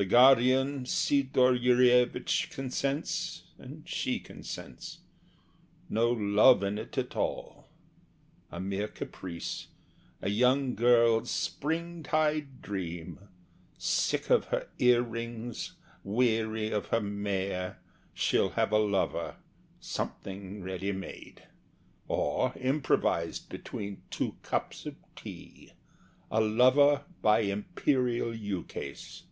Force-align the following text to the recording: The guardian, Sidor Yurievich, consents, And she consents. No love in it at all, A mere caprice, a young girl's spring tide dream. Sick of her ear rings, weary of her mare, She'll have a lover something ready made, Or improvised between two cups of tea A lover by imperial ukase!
The 0.00 0.04
guardian, 0.04 0.84
Sidor 0.86 1.56
Yurievich, 1.58 2.50
consents, 2.50 3.42
And 3.58 3.82
she 3.88 4.20
consents. 4.20 4.98
No 5.88 6.12
love 6.12 6.62
in 6.62 6.78
it 6.78 6.96
at 6.96 7.16
all, 7.16 7.66
A 8.52 8.60
mere 8.60 8.86
caprice, 8.86 9.66
a 10.22 10.30
young 10.30 10.76
girl's 10.76 11.32
spring 11.32 12.04
tide 12.04 12.62
dream. 12.62 13.28
Sick 13.76 14.30
of 14.30 14.44
her 14.44 14.68
ear 14.78 15.02
rings, 15.02 15.72
weary 16.04 16.70
of 16.70 16.86
her 16.90 17.00
mare, 17.00 17.80
She'll 18.14 18.50
have 18.50 18.70
a 18.70 18.78
lover 18.78 19.38
something 19.80 20.62
ready 20.62 20.92
made, 20.92 21.42
Or 22.06 22.52
improvised 22.54 23.48
between 23.48 24.02
two 24.12 24.36
cups 24.44 24.86
of 24.86 24.94
tea 25.16 25.72
A 26.30 26.40
lover 26.40 27.02
by 27.20 27.40
imperial 27.40 28.32
ukase! 28.32 29.24